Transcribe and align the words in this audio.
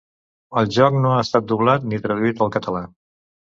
El 0.61 0.71
joc 0.77 0.97
no 1.03 1.11
ha 1.11 1.19
estat 1.25 1.47
doblat 1.53 1.87
ni 1.93 2.01
traduït 2.07 2.45
al 2.49 2.53
català. 2.59 2.85